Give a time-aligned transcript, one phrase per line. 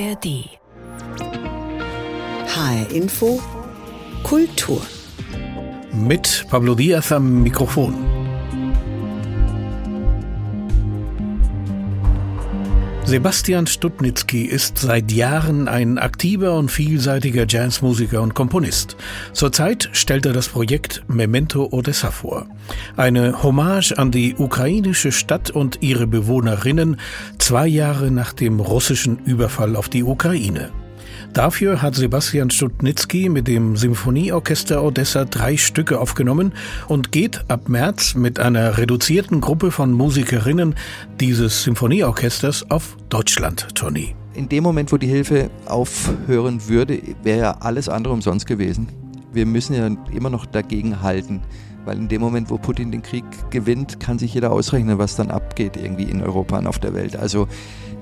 [0.00, 0.48] ARD.
[2.46, 3.38] HR Info
[4.22, 4.80] Kultur.
[5.92, 8.09] Mit Pablo Diaz am Mikrofon.
[13.10, 18.96] Sebastian Stutnitzky ist seit Jahren ein aktiver und vielseitiger Jazzmusiker und Komponist.
[19.32, 22.46] Zurzeit stellt er das Projekt Memento Odessa vor.
[22.96, 27.00] Eine Hommage an die ukrainische Stadt und ihre Bewohnerinnen
[27.38, 30.70] zwei Jahre nach dem russischen Überfall auf die Ukraine.
[31.32, 36.52] Dafür hat Sebastian Stutnitzky mit dem Symphonieorchester Odessa drei Stücke aufgenommen
[36.88, 40.74] und geht ab März mit einer reduzierten Gruppe von Musikerinnen
[41.20, 44.16] dieses Symphonieorchesters auf Deutschland-Tournee.
[44.34, 48.88] In dem Moment, wo die Hilfe aufhören würde, wäre ja alles andere umsonst gewesen.
[49.32, 51.42] Wir müssen ja immer noch dagegen halten.
[51.84, 55.30] Weil in dem Moment, wo Putin den Krieg gewinnt, kann sich jeder ausrechnen, was dann
[55.30, 57.16] abgeht irgendwie in Europa und auf der Welt.
[57.16, 57.48] Also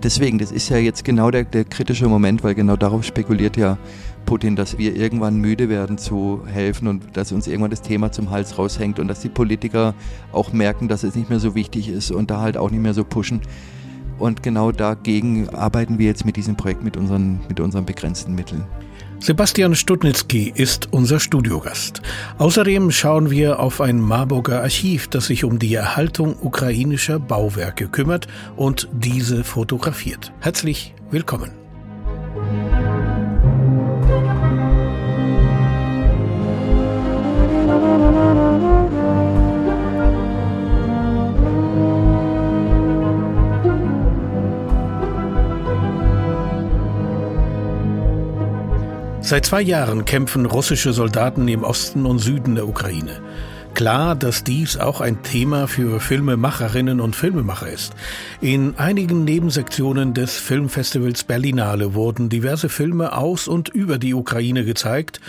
[0.02, 3.78] deswegen, das ist ja jetzt genau der, der kritische Moment, weil genau darauf spekuliert ja
[4.26, 8.30] Putin, dass wir irgendwann müde werden zu helfen und dass uns irgendwann das Thema zum
[8.30, 9.94] Hals raushängt und dass die Politiker
[10.32, 12.94] auch merken, dass es nicht mehr so wichtig ist und da halt auch nicht mehr
[12.94, 13.40] so pushen.
[14.18, 18.64] Und genau dagegen arbeiten wir jetzt mit diesem Projekt mit unseren, mit unseren begrenzten Mitteln.
[19.20, 22.00] Sebastian Stutnitzky ist unser Studiogast.
[22.38, 28.28] Außerdem schauen wir auf ein Marburger Archiv, das sich um die Erhaltung ukrainischer Bauwerke kümmert
[28.56, 30.32] und diese fotografiert.
[30.40, 31.67] Herzlich willkommen.
[49.28, 53.20] Seit zwei Jahren kämpfen russische Soldaten im Osten und Süden der Ukraine.
[53.74, 57.92] Klar, dass dies auch ein Thema für Filmemacherinnen und Filmemacher ist.
[58.40, 65.20] In einigen Nebensektionen des Filmfestivals Berlinale wurden diverse Filme aus und über die Ukraine gezeigt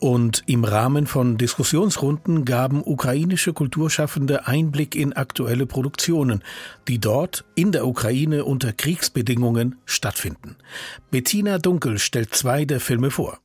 [0.00, 6.44] und im Rahmen von Diskussionsrunden gaben ukrainische Kulturschaffende Einblick in aktuelle Produktionen,
[6.88, 10.56] die dort in der Ukraine unter Kriegsbedingungen stattfinden.
[11.10, 13.38] Bettina Dunkel stellt zwei der Filme vor.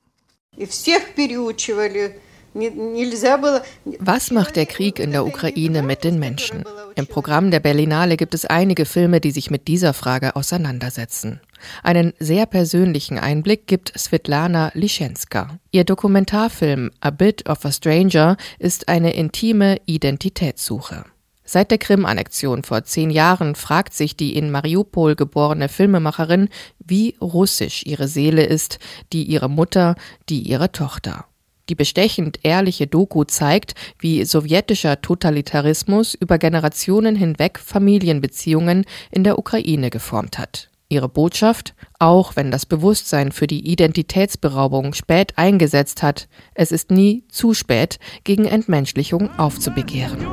[3.99, 6.65] Was macht der Krieg in der Ukraine mit den Menschen?
[6.95, 11.39] Im Programm der Berlinale gibt es einige Filme, die sich mit dieser Frage auseinandersetzen.
[11.83, 15.57] Einen sehr persönlichen Einblick gibt Svetlana Lischenska.
[15.71, 21.05] Ihr Dokumentarfilm A Bit of a Stranger ist eine intime Identitätssuche.
[21.53, 26.47] Seit der Krim-Annexion vor zehn Jahren fragt sich die in Mariupol geborene Filmemacherin,
[26.79, 28.79] wie russisch ihre Seele ist,
[29.11, 29.95] die ihrer Mutter,
[30.29, 31.25] die ihrer Tochter.
[31.67, 39.89] Die bestechend ehrliche Doku zeigt, wie sowjetischer Totalitarismus über Generationen hinweg Familienbeziehungen in der Ukraine
[39.89, 40.69] geformt hat.
[40.87, 47.25] Ihre Botschaft, auch wenn das Bewusstsein für die Identitätsberaubung spät eingesetzt hat, es ist nie
[47.27, 50.25] zu spät, gegen Entmenschlichung aufzubegehren.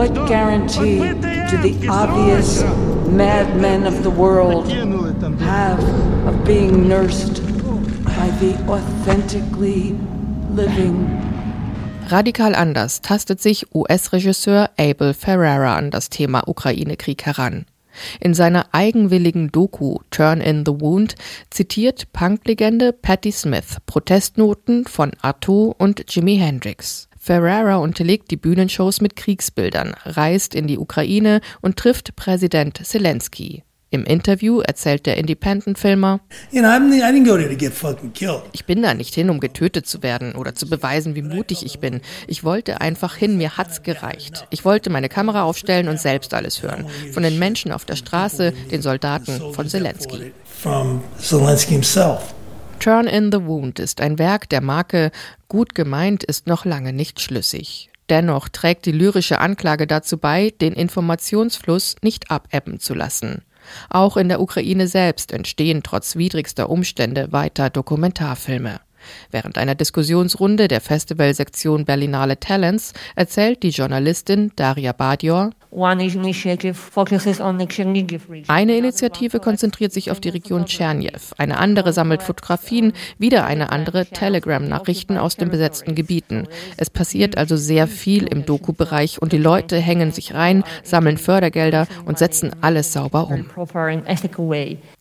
[0.00, 2.62] What guarantee do the obvious
[3.12, 4.66] madmen of the world
[5.42, 5.84] have
[6.26, 7.42] of being nursed
[8.06, 9.94] by the authentically
[10.54, 11.04] living?
[12.08, 17.66] Radikal anders tastet sich US-Regisseur Abel Ferrara an das Thema Ukraine-Krieg heran.
[18.20, 21.14] In seiner eigenwilligen Doku Turn in the Wound
[21.50, 27.09] zitiert Punklegende Patti Smith Protestnoten von Arto und Jimi Hendrix.
[27.30, 33.62] Ferrara unterlegt die Bühnenshows mit Kriegsbildern, reist in die Ukraine und trifft Präsident Zelensky.
[33.90, 36.18] Im Interview erzählt der Independent-Filmer,
[38.50, 41.78] ich bin da nicht hin, um getötet zu werden oder zu beweisen, wie mutig ich
[41.78, 42.00] bin.
[42.26, 44.48] Ich wollte einfach hin, mir hat's gereicht.
[44.50, 46.86] Ich wollte meine Kamera aufstellen und selbst alles hören.
[47.12, 50.32] Von den Menschen auf der Straße, den Soldaten, von Zelensky.
[52.80, 55.10] Turn in the Wound ist ein Werk der Marke
[55.48, 57.90] Gut gemeint ist noch lange nicht schlüssig.
[58.08, 63.42] Dennoch trägt die lyrische Anklage dazu bei, den Informationsfluss nicht abebben zu lassen.
[63.90, 68.80] Auch in der Ukraine selbst entstehen trotz widrigster Umstände weiter Dokumentarfilme.
[69.30, 75.50] Während einer Diskussionsrunde der Festivalsektion Berlinale Talents erzählt die Journalistin Daria Badior,
[78.48, 84.06] eine Initiative konzentriert sich auf die Region Tscherniew, eine andere sammelt Fotografien, wieder eine andere
[84.06, 86.48] Telegram-Nachrichten aus den besetzten Gebieten.
[86.76, 91.86] Es passiert also sehr viel im Doku-Bereich und die Leute hängen sich rein, sammeln Fördergelder
[92.04, 93.46] und setzen alles sauber um.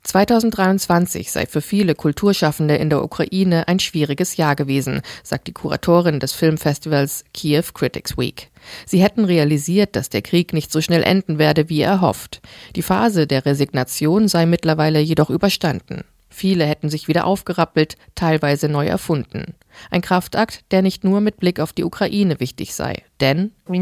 [0.03, 6.19] 2023 sei für viele Kulturschaffende in der Ukraine ein schwieriges Jahr gewesen, sagt die Kuratorin
[6.19, 8.49] des Filmfestivals Kiew Critics Week.
[8.85, 12.41] Sie hätten realisiert, dass der Krieg nicht so schnell enden werde, wie erhofft.
[12.75, 16.03] Die Phase der Resignation sei mittlerweile jedoch überstanden.
[16.29, 19.55] Viele hätten sich wieder aufgerappelt, teilweise neu erfunden.
[19.91, 23.03] Ein Kraftakt, der nicht nur mit Blick auf die Ukraine wichtig sei.
[23.19, 23.81] Denn wir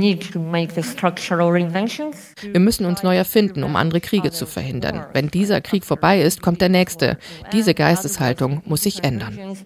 [2.59, 5.05] müssen uns neu erfinden, um andere Kriege zu verhindern.
[5.13, 7.17] Wenn dieser Krieg vorbei ist, kommt der nächste.
[7.53, 9.57] Diese Geisteshaltung muss sich ändern.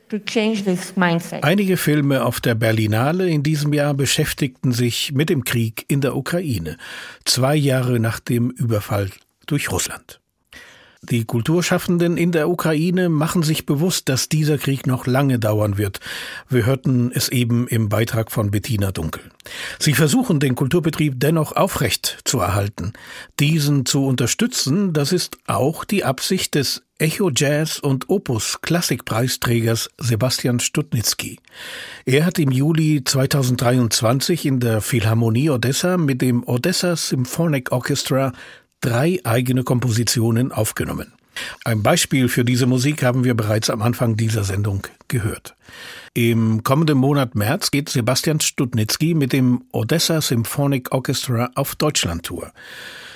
[1.41, 6.15] Einige Filme auf der Berlinale in diesem Jahr beschäftigten sich mit dem Krieg in der
[6.15, 6.77] Ukraine,
[7.25, 9.09] zwei Jahre nach dem Überfall
[9.45, 10.20] durch Russland.
[11.09, 15.99] Die Kulturschaffenden in der Ukraine machen sich bewusst, dass dieser Krieg noch lange dauern wird.
[16.47, 19.23] Wir hörten es eben im Beitrag von Bettina Dunkel.
[19.79, 22.93] Sie versuchen, den Kulturbetrieb dennoch aufrecht zu erhalten.
[23.39, 30.59] Diesen zu unterstützen, das ist auch die Absicht des Echo Jazz und Opus Klassikpreisträgers Sebastian
[30.59, 31.39] Stutnitzky.
[32.05, 38.33] Er hat im Juli 2023 in der Philharmonie Odessa mit dem Odessa Symphonic Orchestra
[38.81, 41.13] drei eigene Kompositionen aufgenommen.
[41.63, 45.55] Ein Beispiel für diese Musik haben wir bereits am Anfang dieser Sendung gehört.
[46.13, 52.51] Im kommenden Monat März geht Sebastian Stutnitzky mit dem Odessa Symphonic Orchestra auf Deutschlandtour.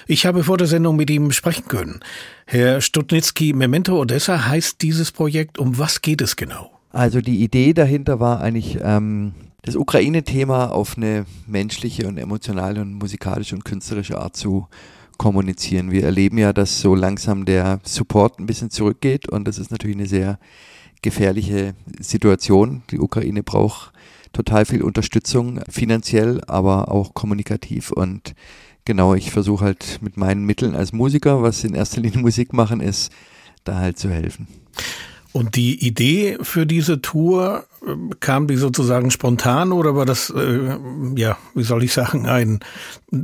[0.08, 2.00] Ich habe vor der Sendung mit ihm sprechen können.
[2.46, 5.58] Herr Stutnitzky, Memento Odessa heißt dieses Projekt.
[5.58, 6.72] Um was geht es genau?
[6.92, 9.34] Also die Idee dahinter war eigentlich ähm,
[9.64, 14.68] das Ukraine-Thema auf eine menschliche und emotionale und musikalische und künstlerische Art zu
[15.18, 15.92] kommunizieren.
[15.92, 19.98] Wir erleben ja, dass so langsam der Support ein bisschen zurückgeht und das ist natürlich
[19.98, 20.40] eine sehr
[21.02, 22.84] gefährliche Situation.
[22.92, 23.92] Die Ukraine braucht
[24.34, 28.36] total viel Unterstützung, finanziell, aber auch kommunikativ und
[28.84, 32.82] genau, ich versuche halt mit meinen Mitteln als Musiker, was in erster Linie Musik machen
[32.82, 33.12] ist,
[33.64, 34.48] da halt zu helfen.
[35.36, 40.78] Und die Idee für diese Tour ähm, kam die sozusagen spontan oder war das, äh,
[41.18, 42.62] ja, wie soll ich sagen, ein,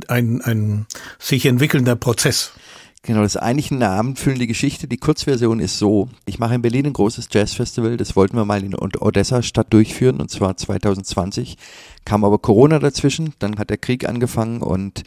[0.08, 0.84] ein, ein
[1.18, 2.52] sich entwickelnder Prozess?
[3.00, 4.88] Genau, das ist eigentlich eine abendfüllende Geschichte.
[4.88, 6.10] Die Kurzversion ist so.
[6.26, 7.96] Ich mache in Berlin ein großes Jazzfestival.
[7.96, 11.56] Das wollten wir mal in Odessa Stadt durchführen und zwar 2020.
[12.04, 13.32] Kam aber Corona dazwischen.
[13.38, 15.02] Dann hat der Krieg angefangen und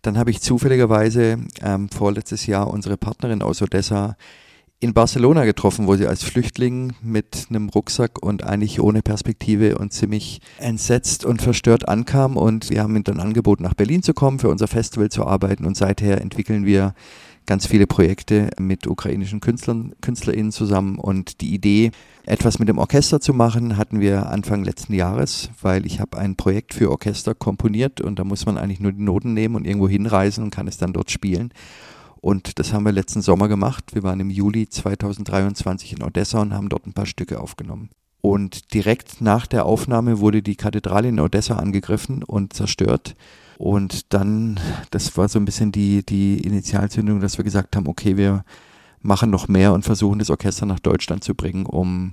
[0.00, 4.16] dann habe ich zufälligerweise ähm, vorletztes Jahr unsere Partnerin aus Odessa
[4.80, 9.92] in Barcelona getroffen, wo sie als Flüchtling mit einem Rucksack und eigentlich ohne Perspektive und
[9.92, 12.36] ziemlich entsetzt und verstört ankam.
[12.36, 15.64] Und wir haben ihm dann angeboten, nach Berlin zu kommen, für unser Festival zu arbeiten.
[15.64, 16.94] Und seither entwickeln wir
[17.44, 20.98] ganz viele Projekte mit ukrainischen Künstlern, KünstlerInnen zusammen.
[20.98, 21.90] Und die Idee,
[22.24, 26.36] etwas mit dem Orchester zu machen, hatten wir Anfang letzten Jahres, weil ich habe ein
[26.36, 29.88] Projekt für Orchester komponiert und da muss man eigentlich nur die Noten nehmen und irgendwo
[29.88, 31.52] hinreisen und kann es dann dort spielen.
[32.20, 33.94] Und das haben wir letzten Sommer gemacht.
[33.94, 37.90] Wir waren im Juli 2023 in Odessa und haben dort ein paar Stücke aufgenommen.
[38.20, 43.14] Und direkt nach der Aufnahme wurde die Kathedrale in Odessa angegriffen und zerstört.
[43.58, 44.58] Und dann,
[44.90, 48.44] das war so ein bisschen die, die Initialzündung, dass wir gesagt haben, okay, wir
[49.00, 52.10] machen noch mehr und versuchen das Orchester nach Deutschland zu bringen, um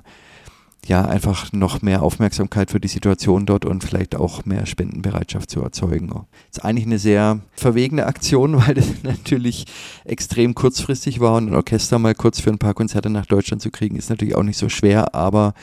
[0.88, 5.62] ja, einfach noch mehr Aufmerksamkeit für die Situation dort und vielleicht auch mehr Spendenbereitschaft zu
[5.62, 6.08] erzeugen.
[6.08, 9.66] Das ist eigentlich eine sehr verwegene Aktion, weil das natürlich
[10.04, 13.72] extrem kurzfristig war und ein Orchester mal kurz für ein paar Konzerte nach Deutschland zu
[13.72, 15.54] kriegen, ist natürlich auch nicht so schwer, aber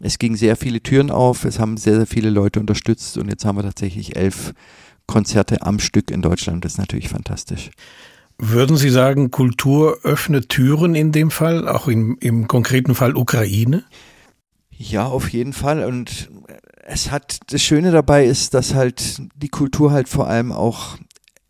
[0.00, 3.44] es ging sehr viele Türen auf, es haben sehr, sehr viele Leute unterstützt und jetzt
[3.44, 4.52] haben wir tatsächlich elf
[5.06, 6.64] Konzerte am Stück in Deutschland.
[6.64, 7.70] Das ist natürlich fantastisch.
[8.38, 13.84] Würden Sie sagen, Kultur öffnet Türen in dem Fall, auch im, im konkreten Fall Ukraine?
[14.78, 15.84] Ja, auf jeden Fall.
[15.84, 16.30] Und
[16.84, 20.98] es hat, das Schöne dabei ist, dass halt die Kultur halt vor allem auch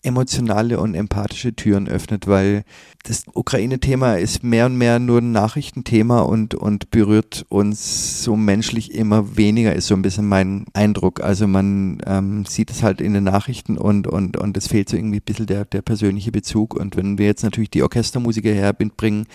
[0.02, 2.64] emotionale und empathische Türen öffnet, weil
[3.02, 8.94] das Ukraine-Thema ist mehr und mehr nur ein Nachrichtenthema und, und berührt uns so menschlich
[8.94, 11.20] immer weniger, ist so ein bisschen mein Eindruck.
[11.20, 14.96] Also man ähm, sieht es halt in den Nachrichten und, und, und es fehlt so
[14.96, 16.74] irgendwie ein bisschen der, der persönliche Bezug.
[16.74, 19.26] Und wenn wir jetzt natürlich die Orchestermusiker herbringen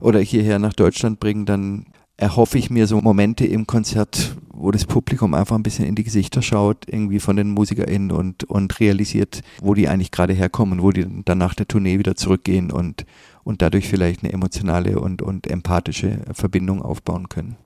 [0.00, 1.86] oder hierher nach Deutschland bringen, dann
[2.20, 6.04] erhoffe ich mir so Momente im Konzert, wo das Publikum einfach ein bisschen in die
[6.04, 10.90] Gesichter schaut, irgendwie von den MusikerInnen und, und realisiert, wo die eigentlich gerade herkommen, wo
[10.90, 13.06] die dann nach der Tournee wieder zurückgehen und,
[13.42, 17.56] und dadurch vielleicht eine emotionale und, und empathische Verbindung aufbauen können.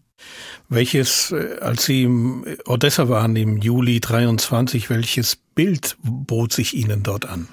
[0.69, 7.03] Welches, äh, als Sie im Odessa waren im Juli 23, welches Bild bot sich Ihnen
[7.03, 7.49] dort an?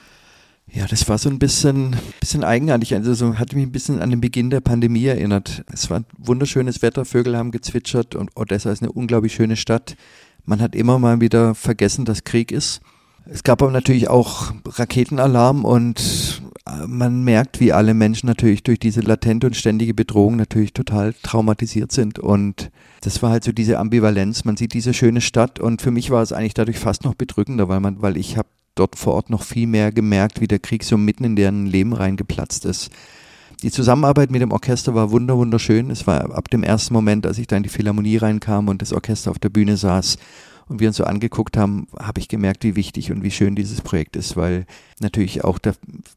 [0.73, 2.93] Ja, das war so ein bisschen, bisschen eigenartig.
[2.95, 5.63] Also so hat mich ein bisschen an den Beginn der Pandemie erinnert.
[5.71, 9.97] Es war wunderschönes Wetter, Vögel haben gezwitschert und Odessa ist eine unglaublich schöne Stadt.
[10.45, 12.79] Man hat immer mal wieder vergessen, dass Krieg ist.
[13.25, 18.79] Es gab aber natürlich auch Raketenalarm und äh, man merkt, wie alle Menschen natürlich durch
[18.79, 22.17] diese latente und ständige Bedrohung natürlich total traumatisiert sind.
[22.17, 24.45] Und das war halt so diese Ambivalenz.
[24.45, 27.67] Man sieht diese schöne Stadt und für mich war es eigentlich dadurch fast noch bedrückender,
[27.69, 30.83] weil man, weil ich habe dort vor Ort noch viel mehr gemerkt, wie der Krieg
[30.83, 32.89] so mitten in deren Leben reingeplatzt ist.
[33.63, 35.91] die Zusammenarbeit mit dem Orchester war wunder wunderschön.
[35.91, 38.93] Es war ab dem ersten Moment, als ich da in die Philharmonie reinkam und das
[38.93, 40.17] Orchester auf der Bühne saß
[40.71, 43.81] und wir uns so angeguckt haben, habe ich gemerkt, wie wichtig und wie schön dieses
[43.81, 44.65] Projekt ist, weil
[45.01, 45.73] natürlich auch, da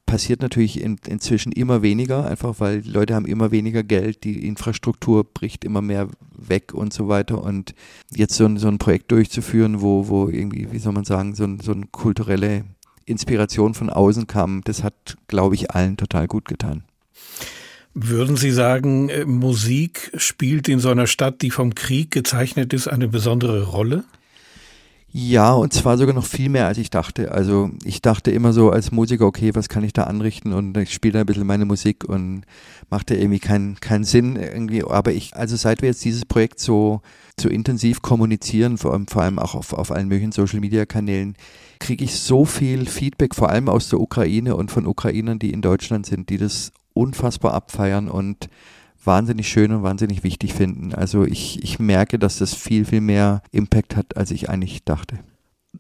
[0.07, 5.25] passiert natürlich in, inzwischen immer weniger, einfach weil Leute haben immer weniger Geld, die Infrastruktur
[5.25, 7.75] bricht immer mehr weg und so weiter und
[8.15, 11.49] jetzt so ein, so ein Projekt durchzuführen, wo, wo irgendwie, wie soll man sagen, so,
[11.61, 12.65] so eine kulturelle
[13.07, 16.85] Inspiration von außen kam, das hat, glaube ich, allen total gut getan.
[17.93, 22.87] Würden Sie sagen, äh, Musik spielt in so einer Stadt, die vom Krieg gezeichnet ist,
[22.87, 24.05] eine besondere Rolle?
[25.17, 27.31] Ja, und zwar sogar noch viel mehr, als ich dachte.
[27.31, 30.53] Also ich dachte immer so als Musiker, okay, was kann ich da anrichten?
[30.53, 32.43] Und ich spiele ein bisschen meine Musik und
[32.91, 34.83] machte irgendwie keinen keinen Sinn irgendwie.
[34.83, 37.01] Aber ich, also seit wir jetzt dieses Projekt so,
[37.39, 41.37] so intensiv kommunizieren, vor allem, vor allem auch auf, auf allen möglichen Social-Media-Kanälen,
[41.79, 45.63] kriege ich so viel Feedback, vor allem aus der Ukraine und von Ukrainern, die in
[45.63, 48.49] Deutschland sind, die das unfassbar abfeiern und
[49.07, 50.95] wahnsinnig schön und wahnsinnig wichtig finden.
[50.95, 55.19] Also ich, ich merke, dass das viel, viel mehr Impact hat, als ich eigentlich dachte.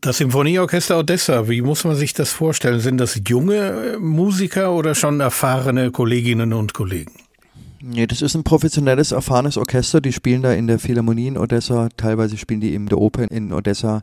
[0.00, 2.81] Das Symphonieorchester Odessa, wie muss man sich das vorstellen?
[2.81, 7.12] Sind das junge äh, Musiker oder schon erfahrene Kolleginnen und Kollegen?
[7.81, 10.00] Nee, das ist ein professionelles, erfahrenes Orchester.
[10.00, 11.90] Die spielen da in der Philharmonie in Odessa.
[11.97, 14.02] Teilweise spielen die in der Oper in Odessa.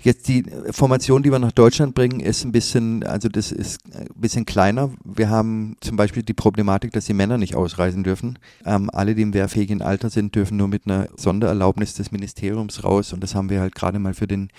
[0.00, 4.06] Jetzt die Formation, die wir nach Deutschland bringen, ist ein bisschen, also das ist ein
[4.14, 4.90] bisschen kleiner.
[5.04, 8.38] Wir haben zum Beispiel die Problematik, dass die Männer nicht ausreisen dürfen.
[8.64, 13.12] Ähm, alle, die im wehrfähigen Alter sind, dürfen nur mit einer Sondererlaubnis des Ministeriums raus.
[13.12, 14.50] Und das haben wir halt gerade mal für den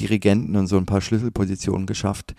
[0.00, 2.34] Dirigenten und so ein paar Schlüsselpositionen geschafft.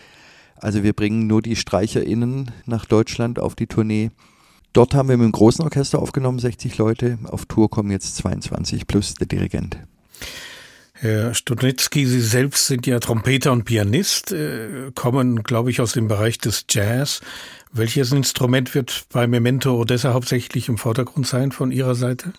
[0.58, 4.12] Also wir bringen nur die StreicherInnen nach Deutschland auf die Tournee.
[4.74, 7.17] Dort haben wir mit einem großen Orchester aufgenommen, 60 Leute.
[7.24, 9.77] Auf Tour kommen jetzt 22 plus der Dirigent.
[11.01, 16.08] Herr Studnitzki, Sie selbst sind ja Trompeter und Pianist, äh, kommen, glaube ich, aus dem
[16.08, 17.22] Bereich des Jazz.
[17.72, 22.34] Welches Instrument wird bei Memento Odessa hauptsächlich im Vordergrund sein von Ihrer Seite?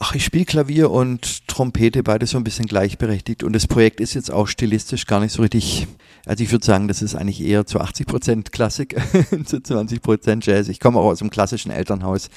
[0.00, 3.44] Ach, ich spiele Klavier und Trompete, beide so ein bisschen gleichberechtigt.
[3.44, 5.86] Und das Projekt ist jetzt auch stilistisch gar nicht so richtig.
[6.26, 8.96] Also ich würde sagen, das ist eigentlich eher zu 80 Prozent Klassik,
[9.44, 10.66] zu 20 Prozent Jazz.
[10.66, 12.30] Ich komme auch aus einem klassischen Elternhaus.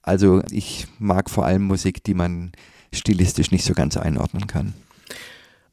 [0.00, 2.52] Also ich mag vor allem Musik, die man
[2.92, 4.74] stilistisch nicht so ganz einordnen kann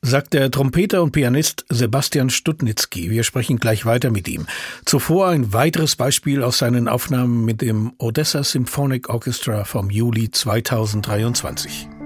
[0.01, 3.10] sagt der Trompeter und Pianist Sebastian Stutnitzki.
[3.10, 4.48] Wir sprechen gleich weiter mit ihm.
[4.86, 11.99] Zuvor ein weiteres Beispiel aus seinen Aufnahmen mit dem Odessa Symphonic Orchestra vom Juli 2023.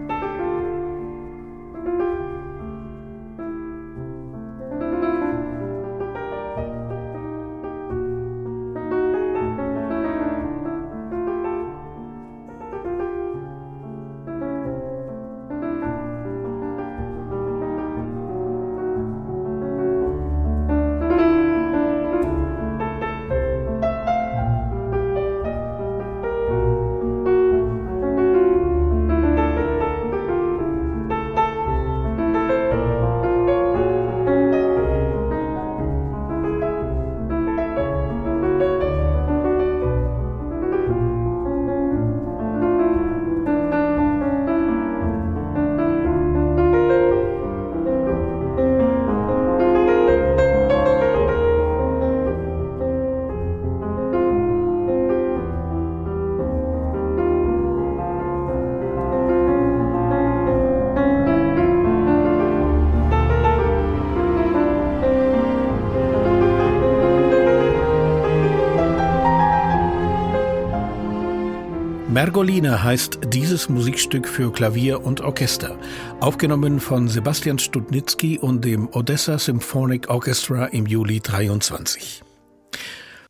[72.24, 75.78] Mergolina heißt dieses Musikstück für Klavier und Orchester,
[76.22, 82.24] aufgenommen von Sebastian Studnitzky und dem Odessa Symphonic Orchestra im Juli 23.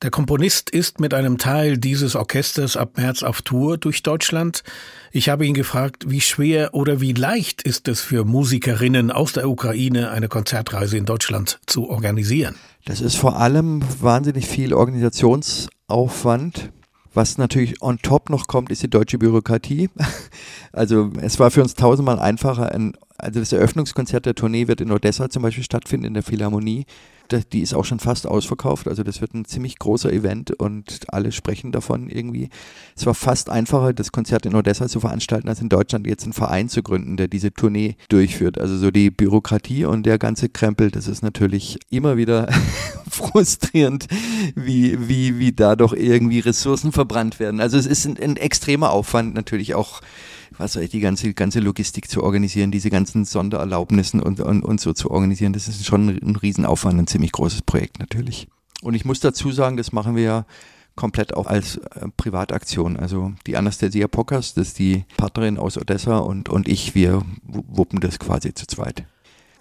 [0.03, 4.61] Der Komponist ist mit einem Teil dieses Orchesters ab März auf Tour durch Deutschland.
[5.11, 9.49] Ich habe ihn gefragt, wie schwer oder wie leicht ist es für Musikerinnen aus der
[9.49, 12.53] Ukraine, eine Konzertreise in Deutschland zu organisieren?
[12.85, 16.69] Das ist vor allem wahnsinnig viel Organisationsaufwand.
[17.13, 19.89] Was natürlich on top noch kommt, ist die deutsche Bürokratie.
[20.75, 22.71] Also es war für uns tausendmal einfacher.
[22.71, 26.87] Ein, also das Eröffnungskonzert der Tournee wird in Odessa zum Beispiel stattfinden, in der Philharmonie
[27.31, 28.87] die ist auch schon fast ausverkauft.
[28.87, 32.49] Also das wird ein ziemlich großer Event und alle sprechen davon irgendwie.
[32.95, 36.33] Es war fast einfacher, das Konzert in Odessa zu veranstalten, als in Deutschland jetzt einen
[36.33, 38.59] Verein zu gründen, der diese Tournee durchführt.
[38.59, 42.49] Also so die Bürokratie und der ganze Krempel, das ist natürlich immer wieder
[43.09, 44.07] frustrierend,
[44.55, 47.59] wie, wie, wie da doch irgendwie Ressourcen verbrannt werden.
[47.61, 50.01] Also es ist ein, ein extremer Aufwand natürlich auch
[50.57, 54.79] was weiß ich, die ganze, ganze Logistik zu organisieren, diese ganzen Sondererlaubnissen und, und, und
[54.81, 58.47] so zu organisieren, das ist schon ein Riesenaufwand, ein ziemlich großes Projekt natürlich.
[58.81, 60.45] Und ich muss dazu sagen, das machen wir ja
[60.95, 62.97] komplett auch als äh, Privataktion.
[62.97, 67.99] Also die Anastasia Pockers, das ist die Partnerin aus Odessa und, und ich, wir wuppen
[67.99, 69.05] das quasi zu zweit.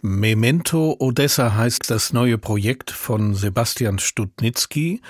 [0.03, 5.01] Memento Odessa heißt das neue Projekt von Sebastian Studnitzky.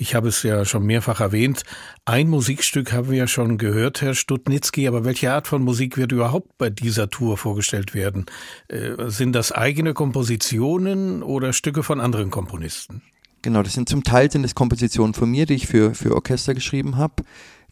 [0.00, 1.62] Ich habe es ja schon mehrfach erwähnt.
[2.06, 6.10] Ein Musikstück haben wir ja schon gehört, Herr Studnitzky, aber welche Art von Musik wird
[6.10, 8.24] überhaupt bei dieser Tour vorgestellt werden?
[8.68, 13.02] Äh, sind das eigene Kompositionen oder Stücke von anderen Komponisten?
[13.42, 16.54] Genau, das sind zum Teil sind es Kompositionen von mir, die ich für, für Orchester
[16.54, 17.22] geschrieben habe.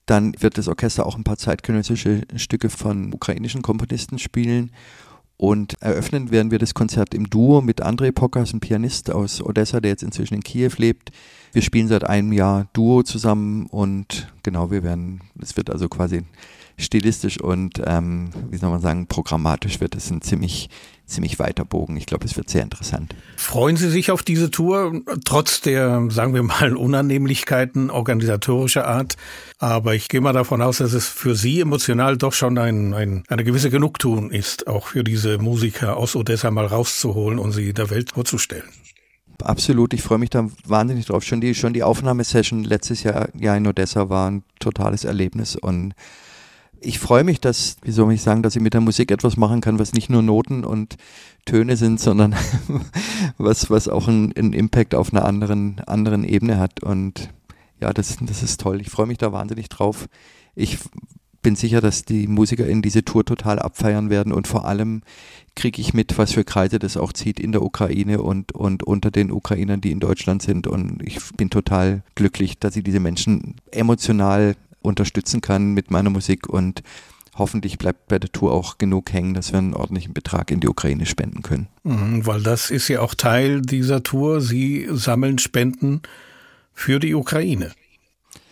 [0.05, 4.71] Dann wird das Orchester auch ein paar zeitgenössische Stücke von ukrainischen Komponisten spielen.
[5.39, 9.81] Und eröffnen werden wir das Konzert im Duo mit Andrei Pokas, ein Pianist aus Odessa,
[9.81, 11.13] der jetzt inzwischen in Kiew lebt.
[11.53, 16.25] Wir spielen seit einem Jahr Duo zusammen und genau, wir werden, es wird also quasi
[16.77, 20.71] stilistisch und, ähm, wie soll man sagen, programmatisch wird es ein ziemlich,
[21.09, 21.97] ziemlich weiter Bogen.
[21.97, 23.15] Ich glaube, es wird sehr interessant.
[23.37, 29.17] Freuen Sie sich auf diese Tour, trotz der, sagen wir mal, Unannehmlichkeiten organisatorischer Art?
[29.59, 33.25] Aber ich gehe mal davon aus, dass es für Sie emotional doch schon ein, ein,
[33.29, 37.91] eine gewisse Genugtuung ist, auch für diese Musiker aus Odessa mal rauszuholen und sie der
[37.91, 38.69] Welt vorzustellen.
[39.43, 41.23] Absolut, ich freue mich da wahnsinnig drauf.
[41.23, 45.95] Schon die, schon die Aufnahmesession letztes Jahr, Jahr in Odessa war ein totales Erlebnis und
[46.81, 49.61] ich freue mich, dass, wie soll ich sagen, dass ich mit der Musik etwas machen
[49.61, 50.97] kann, was nicht nur Noten und
[51.45, 52.35] Töne sind, sondern
[53.39, 56.83] was, was auch einen, einen Impact auf einer anderen, anderen Ebene hat.
[56.83, 57.31] Und
[57.81, 58.81] ja, das, das ist toll.
[58.81, 60.09] Ich freue mich da wahnsinnig drauf.
[60.55, 60.79] Ich
[61.41, 65.03] bin sicher, dass die Musiker in diese Tour total abfeiern werden und vor allem
[65.55, 69.11] kriege ich mit, was für Kreise das auch zieht in der Ukraine und, und unter
[69.11, 70.67] den Ukrainern, die in Deutschland sind.
[70.67, 74.57] Und ich bin total glücklich, dass ich diese Menschen emotional
[74.89, 76.83] unterstützen kann mit meiner Musik und
[77.37, 80.69] hoffentlich bleibt bei der Tour auch genug hängen, dass wir einen ordentlichen Betrag in die
[80.69, 81.69] Ukraine spenden können.
[81.85, 84.41] Mhm, weil das ist ja auch Teil dieser Tour.
[84.41, 86.03] Sie sammeln Spenden
[86.75, 87.73] für die Ukraine.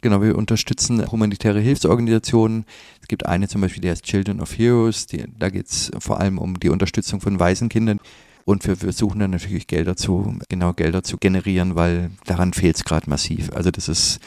[0.02, 2.64] Genau, wir unterstützen humanitäre Hilfsorganisationen.
[3.02, 5.06] Es gibt eine zum Beispiel, die heißt Children of Heroes.
[5.06, 7.98] Die, da geht es vor allem um die Unterstützung von Waisenkindern.
[8.44, 12.84] Und wir versuchen dann natürlich Gelder zu, genau Gelder zu generieren, weil daran fehlt es
[12.84, 13.50] gerade massiv.
[13.52, 14.20] Also das ist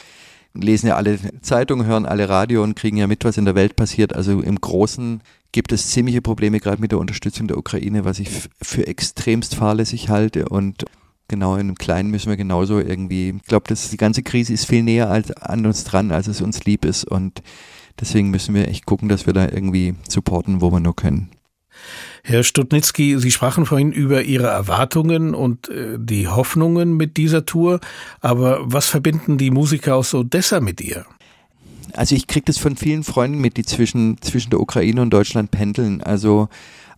[0.54, 3.76] lesen ja alle Zeitungen, hören alle Radio und kriegen ja mit, was in der Welt
[3.76, 4.14] passiert.
[4.14, 8.30] Also im Großen gibt es ziemliche Probleme gerade mit der Unterstützung der Ukraine, was ich
[8.62, 10.84] für extremst fahrlässig halte und
[11.28, 14.82] genau in einem Kleinen müssen wir genauso irgendwie, ich glaube, die ganze Krise ist viel
[14.82, 17.42] näher als, an uns dran, als es uns lieb ist und
[18.00, 21.30] deswegen müssen wir echt gucken, dass wir da irgendwie supporten, wo wir nur können.
[22.22, 27.80] Herr Stutnitzki, Sie sprachen vorhin über Ihre Erwartungen und äh, die Hoffnungen mit dieser Tour,
[28.20, 31.06] aber was verbinden die Musiker aus Odessa mit ihr?
[31.94, 35.50] Also ich kriege das von vielen Freunden mit, die zwischen, zwischen der Ukraine und Deutschland
[35.50, 36.02] pendeln.
[36.02, 36.48] Also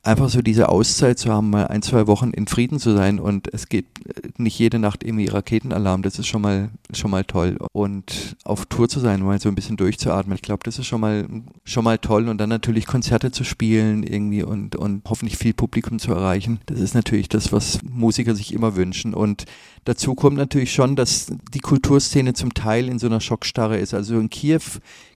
[0.02, 3.52] einfach so diese Auszeit zu haben, mal ein, zwei Wochen in Frieden zu sein und
[3.54, 7.56] es geht äh, nicht jede Nacht irgendwie Raketenalarm, das ist schon mal, schon mal toll.
[7.72, 11.00] Und auf Tour zu sein, mal so ein bisschen durchzuatmen, ich glaube, das ist schon
[11.00, 11.28] mal,
[11.64, 16.00] schon mal toll und dann natürlich Konzerte zu spielen irgendwie und, und hoffentlich viel Publikum
[16.00, 16.60] zu erreichen.
[16.66, 19.44] Das ist natürlich das, was Musiker sich immer wünschen und
[19.84, 23.94] dazu kommt natürlich schon, dass die Kulturszene zum Teil in so einer Schockstarre ist.
[23.94, 24.62] Also in Kiew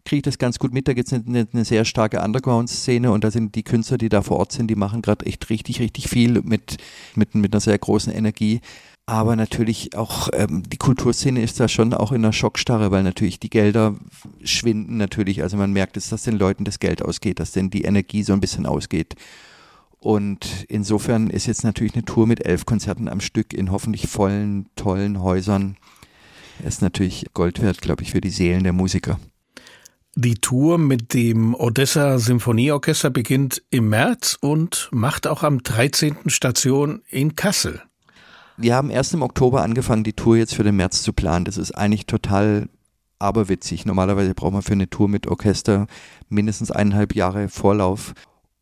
[0.06, 0.88] kriege ich das ganz gut mit.
[0.88, 4.22] Da gibt es eine, eine, sehr starke Underground-Szene und da sind die Künstler, die da
[4.22, 6.78] vor Ort sind, die machen gerade echt richtig, richtig viel mit,
[7.14, 8.60] mit, mit einer sehr großen Energie.
[9.08, 13.38] Aber natürlich auch ähm, die Kulturszene ist da schon auch in einer Schockstarre, weil natürlich
[13.38, 13.94] die Gelder
[14.42, 15.42] schwinden natürlich.
[15.42, 18.32] Also man merkt es, dass den Leuten das Geld ausgeht, dass denn die Energie so
[18.32, 19.14] ein bisschen ausgeht.
[20.00, 24.66] Und insofern ist jetzt natürlich eine Tour mit elf Konzerten am Stück in hoffentlich vollen,
[24.74, 25.76] tollen Häusern.
[26.64, 29.20] Ist natürlich Gold wert, glaube ich, für die Seelen der Musiker.
[30.18, 36.30] Die Tour mit dem Odessa Symphonieorchester beginnt im März und macht auch am 13.
[36.30, 37.82] Station in Kassel.
[38.56, 41.44] Wir haben erst im Oktober angefangen, die Tour jetzt für den März zu planen.
[41.44, 42.70] Das ist eigentlich total
[43.18, 43.84] aberwitzig.
[43.84, 45.86] Normalerweise braucht man für eine Tour mit Orchester
[46.30, 48.14] mindestens eineinhalb Jahre Vorlauf.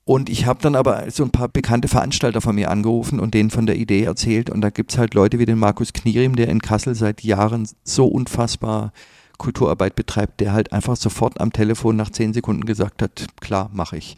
[0.02, 3.50] Und ich habe dann aber so ein paar bekannte Veranstalter von mir angerufen und denen
[3.50, 4.50] von der Idee erzählt.
[4.50, 7.68] Und da gibt es halt Leute wie den Markus Knierim, der in Kassel seit Jahren
[7.84, 8.92] so unfassbar
[9.38, 13.96] Kulturarbeit betreibt, der halt einfach sofort am Telefon nach zehn Sekunden gesagt hat, klar, mache
[13.96, 14.16] ich.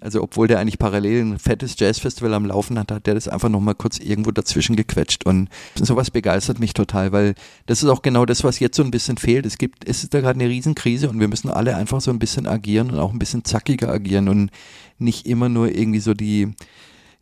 [0.00, 3.48] Also obwohl der eigentlich parallel ein fettes Jazzfestival am Laufen hat, hat der das einfach
[3.48, 5.26] nochmal kurz irgendwo dazwischen gequetscht.
[5.26, 7.34] Und sowas begeistert mich total, weil
[7.66, 9.46] das ist auch genau das, was jetzt so ein bisschen fehlt.
[9.46, 12.18] Es gibt, es ist da gerade eine Riesenkrise und wir müssen alle einfach so ein
[12.18, 14.50] bisschen agieren und auch ein bisschen zackiger agieren und
[14.98, 16.54] nicht immer nur irgendwie so die,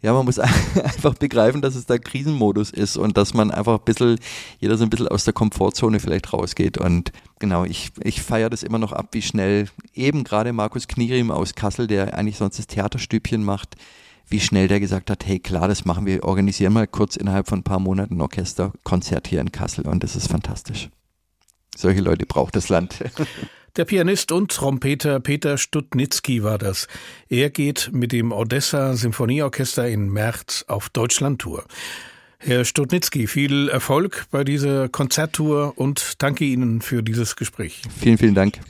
[0.02, 0.38] ja, man muss
[0.74, 4.18] einfach begreifen, dass es da Krisenmodus ist und dass man einfach ein bisschen,
[4.60, 6.78] jeder so ein bisschen aus der Komfortzone vielleicht rausgeht.
[6.78, 11.30] Und genau, ich, ich feiere das immer noch ab, wie schnell eben gerade Markus Knierim
[11.30, 13.76] aus Kassel, der eigentlich sonst das Theaterstübchen macht,
[14.28, 17.60] wie schnell der gesagt hat, hey klar, das machen wir, organisieren mal kurz innerhalb von
[17.60, 20.90] ein paar Monaten ein Orchesterkonzert hier in Kassel und das ist fantastisch.
[21.76, 22.96] Solche Leute braucht das Land.
[23.76, 26.88] Der Pianist und Trompeter Peter Stutnitzky war das.
[27.28, 31.62] Er geht mit dem Odessa Symphonieorchester in März auf Deutschlandtour.
[32.38, 37.82] Herr Stutnitzky, viel Erfolg bei dieser Konzerttour und danke Ihnen für dieses Gespräch.
[38.00, 38.60] Vielen, vielen Dank.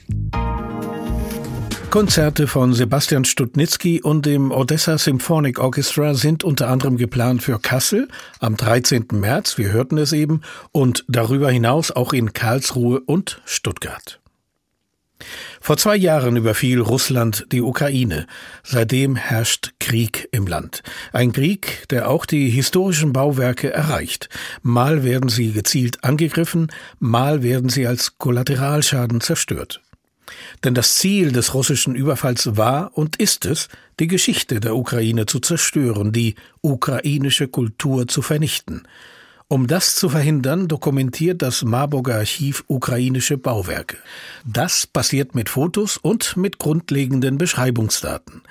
[1.91, 8.09] Konzerte von Sebastian Stutnitzky und dem Odessa Symphonic Orchestra sind unter anderem geplant für Kassel
[8.41, 9.07] am 13.
[9.13, 10.41] März, wir hörten es eben,
[10.73, 14.21] und darüber hinaus auch in Karlsruhe und Stuttgart.
[15.61, 18.27] Vor zwei Jahren überfiel Russland die Ukraine.
[18.63, 20.83] Seitdem herrscht Krieg im Land.
[21.13, 24.29] Ein Krieg, der auch die historischen Bauwerke erreicht.
[24.63, 29.81] Mal werden sie gezielt angegriffen, mal werden sie als Kollateralschaden zerstört.
[30.65, 33.69] Denn das Ziel des russischen Überfalls war und ist es,
[34.01, 38.83] die Geschichte der Ukraine zu zerstören, die ukrainische Kultur zu vernichten.
[39.49, 43.97] Um das zu verhindern, dokumentiert das Marburger Archiv ukrainische Bauwerke.
[44.45, 48.43] Das passiert mit Fotos und mit grundlegenden Beschreibungsdaten.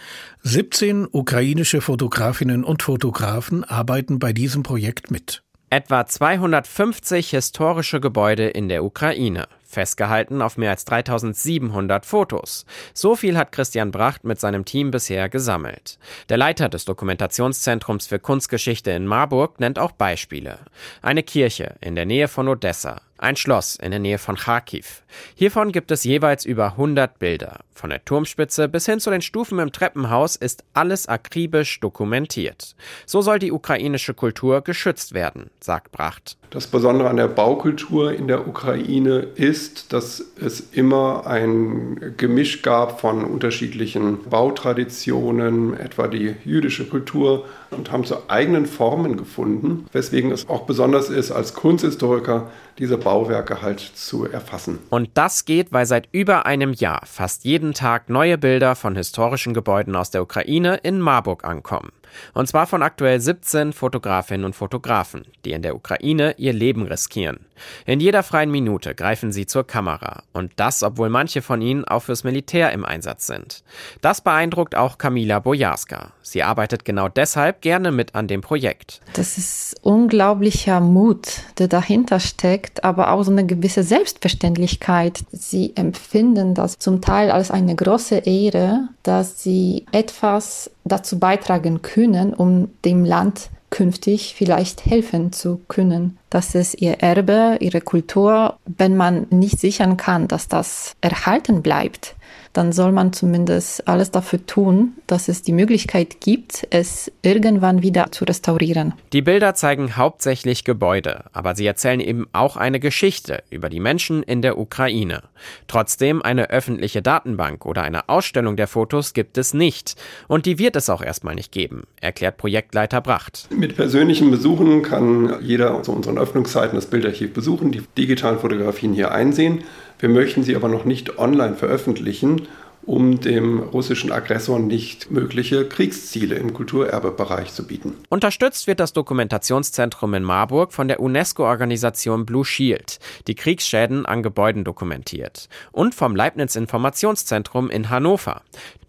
[0.44, 5.44] 17 ukrainische Fotografinnen und Fotografen arbeiten bei diesem Projekt mit.
[5.70, 12.66] Etwa 250 historische Gebäude in der Ukraine festgehalten auf mehr als 3700 Fotos.
[12.94, 16.00] So viel hat Christian Bracht mit seinem Team bisher gesammelt.
[16.30, 20.60] Der Leiter des Dokumentationszentrums für Kunstgeschichte in Marburg nennt auch Beispiele.
[21.04, 25.04] Eine Kirche in der Nähe von Odessa, ein Schloss in der Nähe von Kharkiv.
[25.36, 27.60] Hiervon gibt es jeweils über 100 Bilder.
[27.74, 32.76] Von der Turmspitze bis hin zu den Stufen im Treppenhaus ist alles akribisch dokumentiert.
[33.06, 36.38] So soll die ukrainische Kultur geschützt werden, sagt Bracht.
[36.52, 43.02] Das Besondere an der Baukultur in der Ukraine ist, dass es immer ein Gemisch gab
[43.02, 50.48] von unterschiedlichen Bautraditionen, etwa die jüdische Kultur, und haben zu eigenen Formen gefunden, weswegen es
[50.48, 54.80] auch besonders ist, als Kunsthistoriker diese Bauwerke halt zu erfassen.
[54.90, 59.54] Und das geht, weil seit über einem Jahr fast jeden Tag neue Bilder von historischen
[59.54, 61.92] Gebäuden aus der Ukraine in Marburg ankommen.
[62.34, 67.46] Und zwar von aktuell 17 Fotografinnen und Fotografen, die in der Ukraine ihr Leben riskieren.
[67.86, 70.24] In jeder freien Minute greifen sie zur Kamera.
[70.34, 73.64] Und das, obwohl manche von ihnen auch fürs Militär im Einsatz sind.
[74.02, 76.12] Das beeindruckt auch Kamila Bojarska.
[76.22, 79.02] Sie arbeitet genau deshalb gerne mit an dem Projekt.
[79.14, 85.24] Das ist unglaublicher Mut, der dahinter steckt, aber auch so eine gewisse Selbstverständlichkeit.
[85.32, 91.95] Sie empfinden das zum Teil als eine große Ehre, dass sie etwas dazu beitragen können,
[92.34, 96.18] um dem Land künftig vielleicht helfen zu können.
[96.30, 98.58] Das ist ihr Erbe, ihre Kultur.
[98.66, 102.16] Wenn man nicht sichern kann, dass das erhalten bleibt,
[102.56, 108.12] dann soll man zumindest alles dafür tun, dass es die Möglichkeit gibt, es irgendwann wieder
[108.12, 108.94] zu restaurieren.
[109.12, 114.24] Die Bilder zeigen hauptsächlich Gebäude, aber sie erzählen eben auch eine Geschichte über die Menschen
[114.24, 115.24] in der Ukraine.
[115.68, 119.96] Trotzdem eine öffentliche Datenbank oder eine Ausstellung der Fotos gibt es nicht.
[120.30, 123.50] Und die wird es auch erstmal nicht geben, erklärt Projektleiter Bracht.
[123.50, 129.12] Mit persönlichen Besuchen kann jeder zu unseren Öffnungszeiten das Bildarchiv besuchen, die digitalen Fotografien hier
[129.12, 129.66] einsehen.
[130.00, 132.48] Wir möchten sie aber noch nicht online veröffentlichen,
[132.86, 137.94] um dem russischen Aggressor nicht mögliche Kriegsziele im Kulturerbebereich zu bieten.
[138.10, 144.64] Unterstützt wird das Dokumentationszentrum in Marburg von der UNESCO-Organisation Blue Shield, die Kriegsschäden an Gebäuden
[144.64, 148.42] dokumentiert, und vom Leibniz Informationszentrum in Hannover.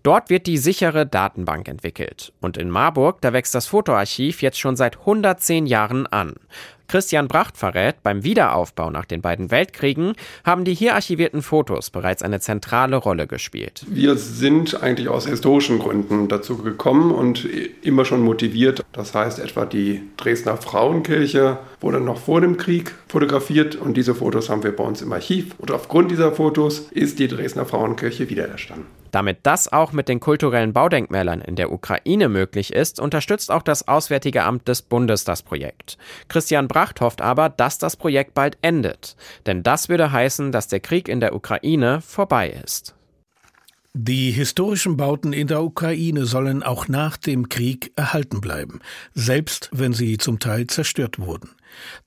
[0.02, 2.32] Dort wird die sichere Datenbank entwickelt.
[2.40, 6.34] Und in Marburg, da wächst das Fotoarchiv jetzt schon seit 110 Jahren an.
[6.88, 12.22] Christian Bracht verrät, beim Wiederaufbau nach den beiden Weltkriegen haben die hier archivierten Fotos bereits
[12.22, 13.84] eine zentrale Rolle gespielt.
[13.88, 17.46] Wir sind eigentlich aus historischen Gründen dazu gekommen und
[17.82, 18.84] immer schon motiviert.
[18.92, 24.50] Das heißt etwa die Dresdner Frauenkirche wurde noch vor dem Krieg fotografiert und diese Fotos
[24.50, 25.54] haben wir bei uns im Archiv.
[25.58, 28.86] Und aufgrund dieser Fotos ist die Dresdner Frauenkirche wiedererstanden.
[29.12, 33.86] Damit das auch mit den kulturellen Baudenkmälern in der Ukraine möglich ist, unterstützt auch das
[33.86, 35.96] Auswärtige Amt des Bundes das Projekt.
[36.26, 39.14] Christian Bracht hofft aber, dass das Projekt bald endet.
[39.46, 42.95] Denn das würde heißen, dass der Krieg in der Ukraine vorbei ist.
[43.98, 48.80] Die historischen Bauten in der Ukraine sollen auch nach dem Krieg erhalten bleiben,
[49.14, 51.52] selbst wenn sie zum Teil zerstört wurden.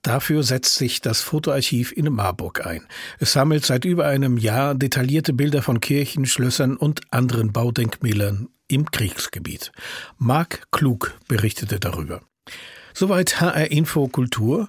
[0.03, 2.85] Dafür setzt sich das Fotoarchiv in Marburg ein.
[3.17, 8.91] Es sammelt seit über einem Jahr detaillierte Bilder von Kirchen, Schlössern und anderen Baudenkmälern im
[8.91, 9.71] Kriegsgebiet.
[10.19, 12.21] Marc Klug berichtete darüber.
[12.93, 14.67] Soweit HR Info Kultur.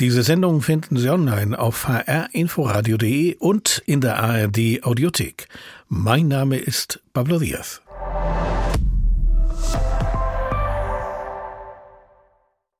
[0.00, 5.46] Diese Sendung finden Sie online auf hrinforadio.de und in der ARD Audiothek.
[5.88, 7.82] Mein Name ist Pablo Diaz.